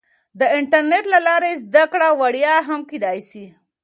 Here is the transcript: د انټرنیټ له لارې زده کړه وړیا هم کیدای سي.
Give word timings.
د 0.39 0.41
انټرنیټ 0.57 1.05
له 1.13 1.19
لارې 1.27 1.51
زده 1.63 1.83
کړه 1.91 2.07
وړیا 2.19 2.55
هم 2.67 2.81
کیدای 2.89 3.19
سي. 3.29 3.45